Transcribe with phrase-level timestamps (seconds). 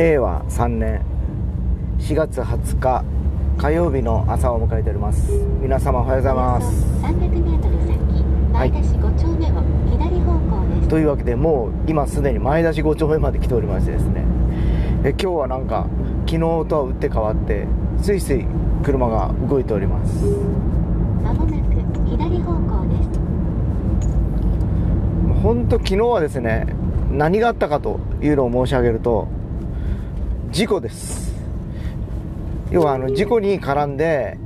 [0.00, 1.02] 令和3年
[1.98, 3.04] 4月20日
[3.58, 5.30] 火曜日の朝を迎えております。
[5.60, 6.86] 皆様おはようございます。
[7.02, 14.24] 300メートル先前田市5丁目を左方向です、というわけでもう今すでに前出し5丁目まで来ておりましてですね。
[15.04, 15.86] え今日はなんか
[16.24, 17.66] 昨日とは打って変わって
[18.00, 18.46] スイスイ
[18.82, 20.24] 車が動いております。
[21.22, 23.20] まもなく左方向です。
[25.42, 26.74] 本当昨日はですね
[27.12, 29.28] 何があったかというのを申し上げると
[30.50, 31.32] 事故です。
[32.72, 34.36] 要はあの事故に絡んで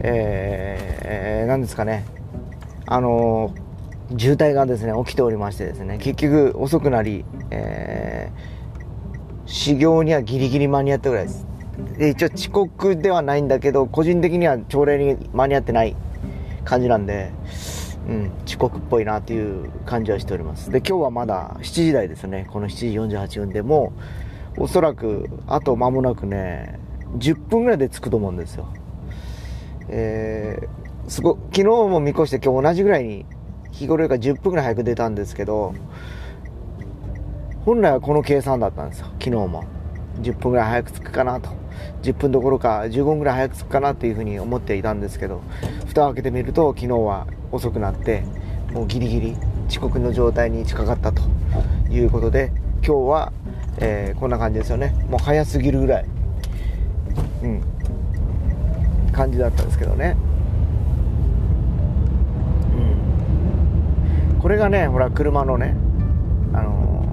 [0.00, 2.04] えー、何ですかね。
[2.86, 3.52] あの
[4.16, 5.98] 渋滞がですね起きておりましてですね。
[5.98, 11.46] 結局遅くなり、えー、始業にはギリギリ間に合ったぐらいです。
[11.98, 15.96] で一応遅刻ではないんだけど個人的には朝礼に間に合ってない
[16.64, 17.32] 感じなんで
[18.08, 20.70] うん、遅刻っぽいなという感じはしております。
[20.70, 22.46] で今日はまだ7時台ですね。
[22.50, 23.92] この7時48分でも
[24.58, 26.78] おそらくあと間もなくね
[27.16, 28.68] 10分ぐらいで着くと思うんですよ。
[29.88, 33.24] えー、すご昨日も見越して今日同じぐらいに
[33.70, 35.74] 日頃よりか10分ぐらい早く出たんですけど
[37.64, 39.64] 本来はこの計算だったんですよ昨日も。
[40.20, 41.50] 10分ぐらい早く着くかなと。
[42.02, 45.42] 10分どころか15分ぐらい早く着くかなというふうに思っていたんですけど
[45.86, 48.24] 蓋を開けてみると昨日は遅くなって
[48.72, 49.36] もうギリギリ
[49.68, 51.22] 遅刻の状態に近かったと
[51.88, 52.52] いうことで
[52.84, 53.32] 今日は、
[53.80, 54.94] えー、こんな感じですよね。
[55.08, 56.04] もう早すぎるぐらい。
[57.42, 57.62] うん。
[59.12, 60.16] 感じだったんですけどね。
[64.34, 64.40] うん。
[64.40, 65.76] これがねほら車のね
[66.52, 67.04] あの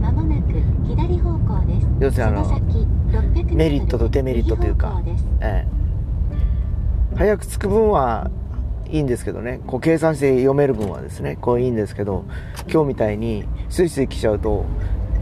[0.00, 0.54] まもなく
[0.86, 1.86] 左方向です。
[2.00, 5.02] 要するにあのその先600メリットとデメリットというか
[5.40, 8.30] ええ、早く着く分は
[8.88, 9.60] いいんですけどね。
[9.66, 12.24] こう計算して読める分はですねこういいんですけど
[12.70, 14.64] 今日みたいにスイスイ来ちゃうと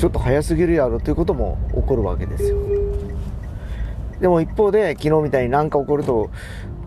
[0.00, 2.56] ちょっと早すぎるやろということも起こるわけですよ。
[4.18, 6.30] でも一方で昨日みたいに何か起こると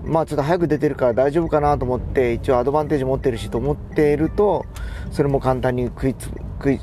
[0.04, 4.66] まあちょっと早く出てるから大丈夫かなと思って一応アドバンテージ持ってるしと思っていると
[5.12, 6.80] それも簡単に食いつ食い、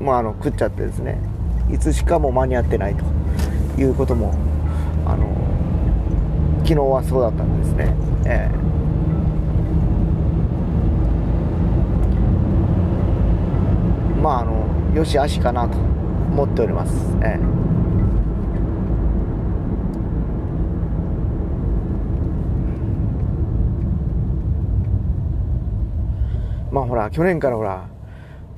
[0.00, 1.20] まあ、あの食っちゃってですね。
[1.72, 3.04] いつしかも間に合ってないと
[3.80, 4.34] いうことも
[5.06, 5.28] あの
[6.64, 7.94] 昨日はそうだったんですね、
[8.26, 8.50] え
[14.18, 14.20] え。
[14.20, 17.36] まああのよしあしかなと思っております、え
[26.70, 27.88] まあほら去年からほら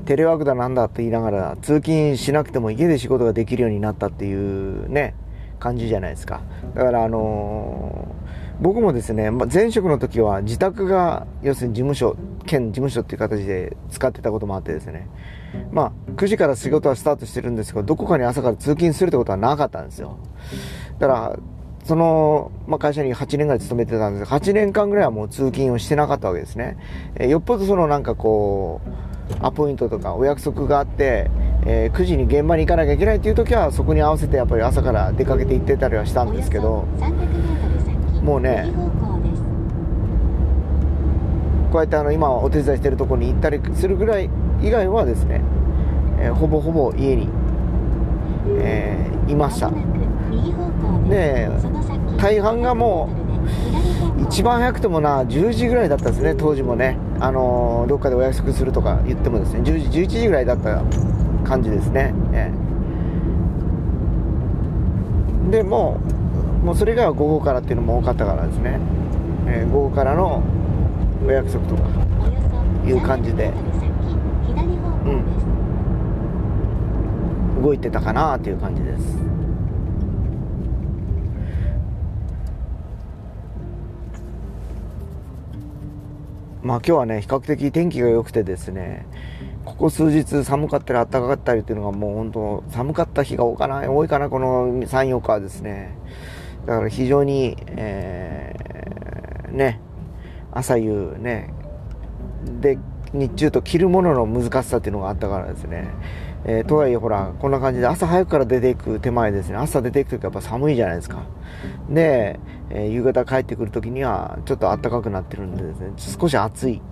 [0.05, 5.15] テレワークだなんだって言いながら通勤しなくても家で仕事ができるようになったっていうね
[5.59, 6.43] 感じじゃないですか。
[6.75, 8.15] だからあの
[8.61, 15.09] 僕もですね、まあ、前職の時は自宅が要するに事務所兼事務所っていう形で使ってたこともあってですね。
[15.73, 20.19] まあ9時から仕事はスタートしてるんですけどどこかに朝から通勤するってことはなかったんですよ。
[20.99, 21.39] だから
[21.85, 24.31] その、まあ、会社に8年ぐらい勤めてたんです。
[24.31, 26.77] が8年間ぐらいはもう通勤をしてなかったわけですね、
[27.17, 31.31] えーよっぽどそのなんかこうアポイントとかお約束があって、
[31.67, 36.87] えー9時に現場に行かなきゃいけないっていう時はそこに合わせてやっぱり朝から出かけて行ってたりはしたんですけど。
[38.27, 38.73] もうね
[41.71, 44.29] こうやってあの今お手伝いしてるところに行ったりするぐらい
[44.61, 45.43] 以外はですね、
[46.19, 47.29] えーほぼほぼ家に、
[48.59, 49.71] えーいました。
[51.09, 51.49] で
[52.17, 56.97] 大半がもう500メートルで左方向一番早くてもな10時ぐらいだったですね当時もね。
[57.21, 60.83] あのーどっかでお約束するとか言ってもですね10時11時ぐらいだった
[61.45, 62.51] 感じですね、え
[65.49, 66.16] えでもう
[66.67, 68.81] もうそれ以外は午後からっていうのも多かったからですね、
[69.47, 70.43] えー午後からの
[71.25, 71.83] お約束とか
[72.85, 73.53] いう感じで。
[73.53, 73.93] 300メートル先
[74.49, 75.41] 左方向で
[77.61, 79.17] す、動いてたかなっていう感じです。
[86.65, 89.07] まあ今日はね比較的天気が良くてですね
[89.65, 95.97] ここ数日寒かったり暖かかったりっていうのがもう本当寒かった日が多いかな多いかなこの34日はですね
[96.67, 99.81] だから非常に、えーね
[100.53, 101.51] 朝夕ね
[102.61, 102.79] で
[103.13, 105.89] 日中と着るものの難しさっていうのがあったからですね、
[106.45, 109.57] えーとはいえほらこんな感じで朝早くから出ていく手前ですね。
[109.57, 111.23] 朝出ていく時やっぱ寒いじゃないですか。
[111.89, 112.39] で、
[112.71, 115.93] えー夕方帰ってくる時にはちょっと暖かくなってるんでですね。
[115.97, 116.83] 少し暑い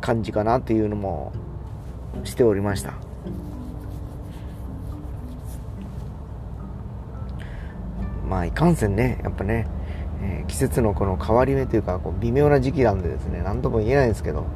[0.00, 1.32] 感じかなっていうのも
[2.22, 2.94] しておりました。
[8.28, 9.66] まあいかんせんねやっぱね、
[10.22, 14.46] えー季節のこの変わり目というかこう微妙な時期なんでですね何とも言えないんですけど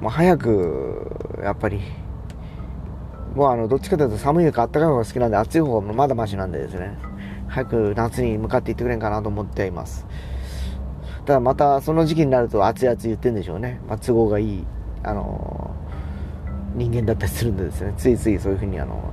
[0.00, 1.80] まあ、早くやっぱり
[3.34, 6.98] もうあのどっちかというと寒いか暖かい方が好きなんで暑い方がまだマシなんでですね
[7.48, 10.06] 早く夏に向かっていってくれんかなと思っています。
[11.26, 14.66] ただまたその時期になると熱い熱い言ってんでしょうね、まあ、都合がいい
[15.02, 15.70] あの
[16.74, 19.12] 人間だったりするんでですねついついそういうふうにあの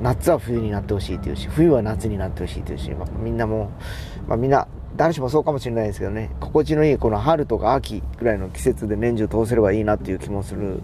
[0.00, 3.70] 夏は冬になってほしいっていうし冬は夏になってほしいっていうし、まあ、みんなも、
[4.26, 4.66] まあ、みんな
[4.96, 10.82] 誰しもそうかもしれないですけどね心地のいいこの春とか秋ぐらいの季節で年中通せればいいなっていう気もする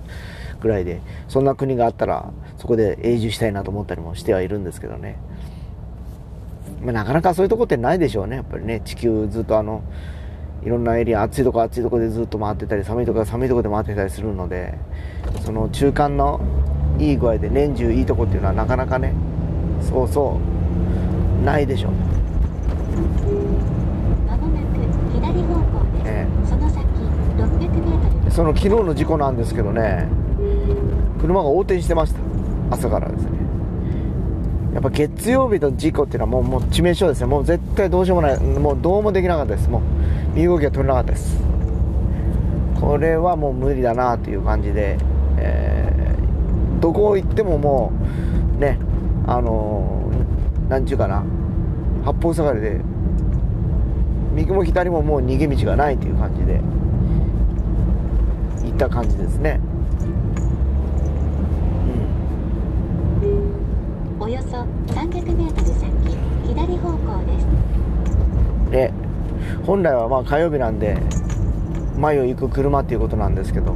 [0.60, 5.19] ぐらいでそんな国があったらそこで永住したいなと思ったりもしてはいるんですけどね、
[6.82, 8.80] まあ、なかなかそういうとこってないでしょうねやっぱりね。
[8.84, 9.82] 地球ずっとあの
[10.64, 14.74] いろんなエリア暑いとこ暑いとこでずっと回ってたり寒いとこ寒いとこで回ってたりするので
[15.44, 16.40] その中間の
[16.98, 19.12] いい具合で年中いいとこっていうのはなかなかね
[19.82, 20.40] そうそ
[21.43, 21.90] うないでしょ。
[26.48, 26.87] その先
[27.37, 28.31] 600メートル。
[28.31, 30.08] その昨日の事故なんですけどね
[31.20, 32.20] 車が横転してました。
[32.70, 33.31] 朝からですね。
[34.75, 37.26] やっぱ月曜日の事故っていうのはもうもう致命傷ですね。
[37.26, 38.40] もう絶対どうしようもない。
[38.40, 39.69] もうどうもできなかったです。
[39.69, 39.82] もう
[40.34, 41.43] 身動きが取れなかったです。
[42.81, 44.98] これはもう無理だなという感じで、
[45.38, 45.85] えー
[46.81, 47.93] どこ行ってもも
[48.56, 48.78] うね
[49.26, 51.25] あのーなんちゅうかな
[52.05, 52.81] 八方塞がりで
[54.34, 56.61] 右も左ももう逃げ道がないという感じで
[58.64, 59.61] 行った感じですね。
[64.19, 64.56] およそ
[64.93, 65.90] 300メートル先
[66.49, 68.70] 左方向です。
[68.70, 68.93] で
[69.64, 70.99] 本来はまあ火曜日なんで
[71.96, 73.72] 前を行く車っていうことなんですけど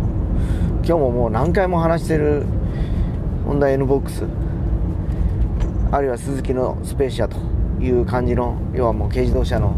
[0.84, 2.44] 今日ももう何回も話してる
[3.46, 4.24] ホンダ N ボックス
[5.90, 7.36] あるいはスズキのスペーシアと
[7.80, 9.76] いう感じの要はもう軽自動車の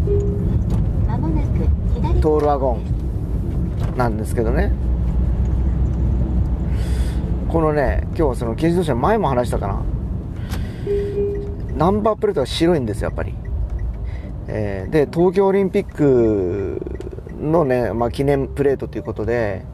[2.21, 4.73] トールワゴンなんですけどね。
[7.49, 9.83] このね今日その軽自動車前も話したかな。
[11.77, 13.35] ナンバープレートが白いんですよやっぱり、
[14.49, 16.81] えーで東京オリンピック
[17.41, 19.65] のね、まあ、記念プレートということで、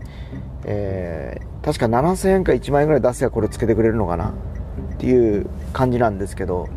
[0.65, 6.69] えー確か7000円か1万円ぐらい出せばこれつけてくれるのかなっていう感じなんですけど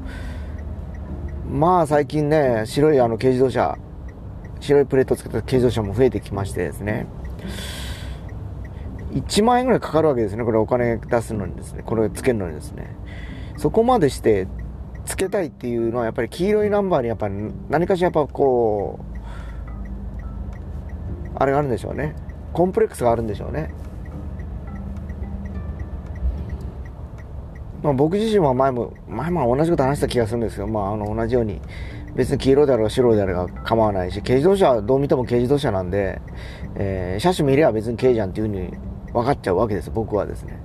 [1.49, 3.77] まあ最近ね白いあの軽自動車
[4.59, 7.07] 白いプレートをつけた軽自動車も増えてきましてですね。
[9.13, 12.95] 1万円ぐらいかかるわけですねこれお金出すのにですねこれつけるのにですね。
[13.57, 14.47] そこまでして
[15.05, 17.35] つけたいっていうのはやっぱり黄色いナンバーにやっぱり
[17.69, 19.11] 何かしらやっぱこう
[21.35, 22.15] あれがあるんでしょうね。
[22.53, 23.73] コンプレックスがあるんでしょうね。
[27.83, 31.59] まあ、僕自身は前も前も同じこと話した気がするんですけど、まあ、あの同じように
[32.15, 36.21] 別に黄色であろう白であろうが構わないし軽自動車はどう見ても軽自動車なんで、
[36.75, 38.71] えー車種見れば別に軽じゃんっていうふうに
[39.13, 39.91] 分かっちゃうわけです。
[39.91, 40.59] 僕はですね。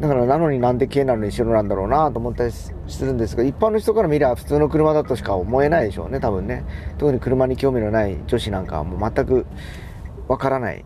[0.00, 2.72] だからなのになんで軽なのに白なんだろうなと思ったりす
[3.04, 6.64] るんですが一般の人から見れば普通の車だとしか思えないでしょうね多分ね。
[6.98, 9.46] 特に車に興味のない女子なんかはもう全く
[10.28, 10.84] 分からない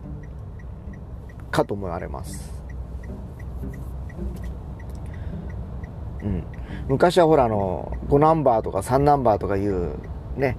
[1.50, 2.55] かと思われます。
[6.26, 6.44] うん、
[6.88, 9.94] 昔はほらあの5ナンバーとか3ナンバーとかいう
[10.36, 10.56] ね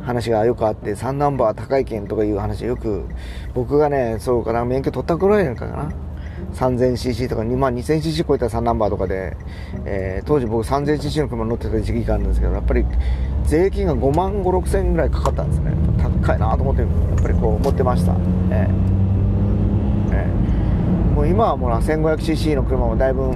[0.00, 3.04] 話がよくあって3ナンバー高い券とかいう話よく
[3.54, 5.92] 僕がねそうかな免許取った頃やんかな。
[6.54, 9.36] 3000cc とか2万 2000cc 超えた3ナンバーとかで、
[9.84, 12.84] えー当時僕 3000cc の車乗ってた時期があるんですけどやっぱり
[13.44, 15.72] 税金が5万5 6千円ぐらいかかったんですね。
[16.22, 18.12] 高いなと思ってやっぱりこう思ってました、
[18.50, 19.01] ええええ
[21.12, 23.32] もう今はもう 1500cc の車もだいぶ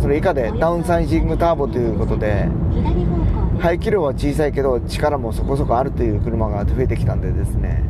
[0.00, 2.48] それ以下でダウンサイジングターボということで
[3.58, 7.82] 排気量は小さいけど力もそこそこあるという車が増えてきたんでですね、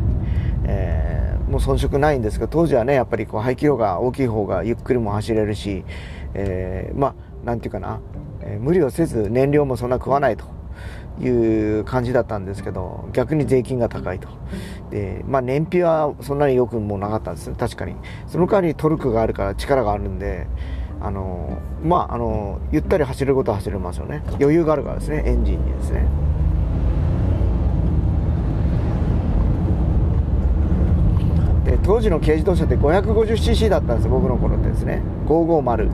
[0.65, 5.85] えーもう遜色ないんですが当時はねやっぱりこう排気量が大きい方がゆっくりも走れるし、
[6.35, 7.15] えーまあ
[7.45, 8.01] なんていうかな、
[8.41, 10.56] えー無理をせず燃料もそんな食わないと。
[11.21, 14.29] いう感じだったんですけど逆に税金が高いと。
[14.91, 17.95] で、まあ、燃費はそんなによくもなかったんですね確かに。
[18.27, 20.47] その代わりトルクがあるから力があるんで
[21.01, 24.23] あのまああのゆったり走ることは走れますよね。
[24.41, 25.23] 余裕があるからですね。
[25.27, 26.07] エンジンにですね。
[31.65, 35.03] で当時の軽自動車って 550cc だったんです僕の頃ってですね。
[35.27, 35.91] 550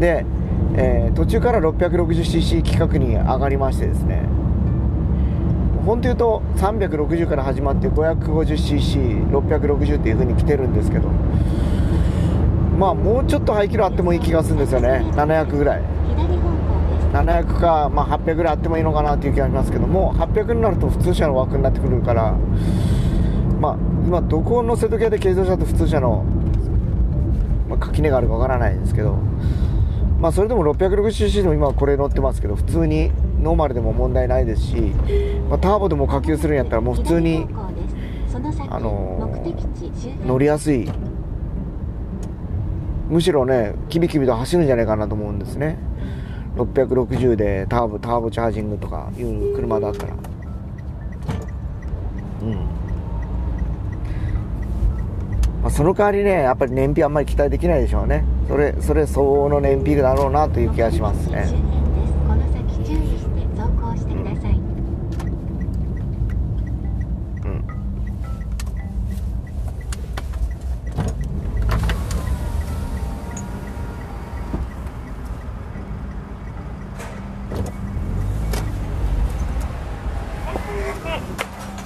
[0.00, 0.26] で、
[0.74, 4.22] えー途中から 660cc 規格に上がりましてですね。
[5.84, 11.08] 本当言うと360から始まって 550cc660 っていう風に来てるんですけど
[12.78, 15.04] まあもうちょっと排気量あってもいい気がするんですよね。
[15.12, 15.82] 700ぐらい。
[16.08, 17.06] 左方向です。
[17.16, 22.34] 700か、まあ、800ぐらいあってもいいのかなっていう気がしますけども800になると普通車の枠になってくるから
[23.60, 23.76] まあ
[24.06, 26.24] 今どこの瀬戸際で軽自動車と普通車の、
[27.68, 29.18] まあ、垣根があるかわからないんですけど
[30.22, 33.10] まあそれでも 660cc でも今これ乗ってますけど普通に
[33.40, 34.76] ノーマルでも問題ないですし、
[35.50, 37.48] まあ、ターボでも下級するんやったらもう普通に
[38.70, 40.88] あのー乗りやすい。
[43.08, 45.76] むしろねキビキビと走るんじゃないかなと思うんですね。
[46.54, 50.14] 660でターボターボチャージングとかいう車だったら。
[52.42, 52.66] うん、
[55.62, 58.24] まあ、その代わりねやっぱり燃費あんまり期待できないでしょうね。
[58.48, 64.52] それそれ相応の燃費だろうなという気がしますね目的地周辺ですこの先注意して走行してください
[67.44, 67.64] うん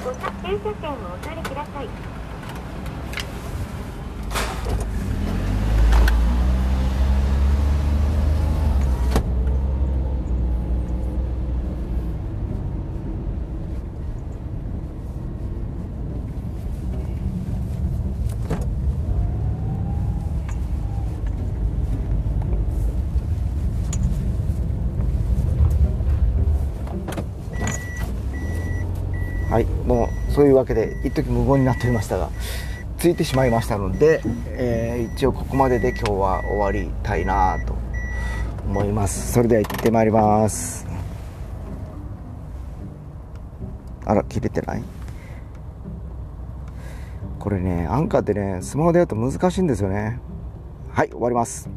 [0.04, 1.88] ご車停車線をお取りください。
[29.48, 32.28] はいもうそういうわけで一時無言になっておりましたが
[32.98, 37.74] ついてしまいましたので、えー一応ここまでで今日は終わりたいなと
[38.68, 39.32] 思います。
[39.32, 40.86] それでは行ってまいります。
[44.04, 44.82] あら切れてない？
[47.38, 50.20] これねアンカーってねスマホでやると難しいんですよね。
[50.90, 51.70] はい終わります。